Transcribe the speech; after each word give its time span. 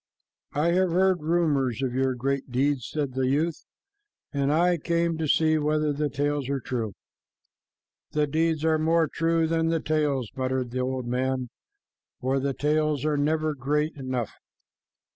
"I 0.55 0.69
have 0.69 0.89
heard 0.89 1.21
rumors 1.21 1.83
of 1.83 1.93
your 1.93 2.15
great 2.15 2.49
deeds," 2.49 2.89
said 2.89 3.13
the 3.13 3.27
youth, 3.27 3.63
"and 4.33 4.51
I 4.51 4.77
came 4.79 5.15
to 5.19 5.27
see 5.27 5.59
whether 5.59 5.93
the 5.93 6.09
tales 6.09 6.49
are 6.49 6.59
true." 6.59 6.93
"The 8.09 8.25
deeds 8.25 8.65
are 8.65 8.79
more 8.79 9.07
true 9.07 9.45
than 9.45 9.67
the 9.67 9.79
tales," 9.79 10.31
muttered 10.35 10.71
the 10.71 10.79
old 10.79 11.05
man, 11.05 11.49
"for 12.19 12.39
the 12.39 12.55
tales 12.55 13.05
are 13.05 13.15
never 13.15 13.53
great 13.53 13.93
enough. 13.95 14.31